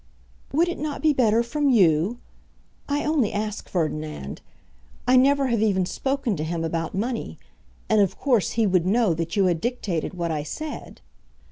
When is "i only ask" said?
2.89-3.69